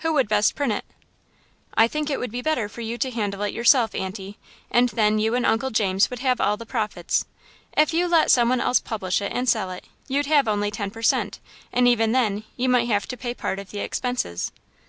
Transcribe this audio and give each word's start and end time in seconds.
"Who 0.00 0.12
would 0.14 0.26
best 0.26 0.56
print 0.56 0.72
it?" 0.72 0.84
"I 1.74 1.86
think 1.86 2.10
it 2.10 2.18
would 2.18 2.32
be 2.32 2.42
better 2.42 2.68
for 2.68 2.80
you 2.80 2.98
to 2.98 3.12
handle 3.12 3.42
it 3.42 3.54
yourself, 3.54 3.94
Aunty, 3.94 4.36
and 4.72 4.88
then 4.88 5.20
you 5.20 5.36
and 5.36 5.46
Uncle 5.46 5.70
James 5.70 6.10
would 6.10 6.18
have 6.18 6.40
all 6.40 6.56
the 6.56 6.66
profits. 6.66 7.26
If 7.76 7.94
you 7.94 8.08
let 8.08 8.28
some 8.32 8.48
one 8.48 8.60
else 8.60 8.80
publish 8.80 9.22
it 9.22 9.30
and 9.30 9.48
sell 9.48 9.70
it, 9.70 9.84
you'd 10.08 10.26
have 10.26 10.48
only 10.48 10.72
ten 10.72 10.90
per 10.90 11.02
cent, 11.02 11.38
and 11.72 11.86
even 11.86 12.10
then, 12.10 12.42
you 12.56 12.68
might 12.68 12.88
have 12.88 13.06
to 13.06 13.16
pay 13.16 13.34
part 13.34 13.60
of 13.60 13.70
the 13.70 13.78
expenses." 13.78 14.50